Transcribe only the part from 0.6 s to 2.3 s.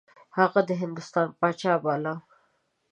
د هندوستان پاچا باله.